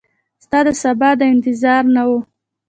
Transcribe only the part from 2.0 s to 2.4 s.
وه